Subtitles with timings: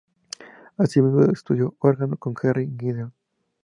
[0.77, 3.13] Asimismo estudió órgano con Henry Gideon.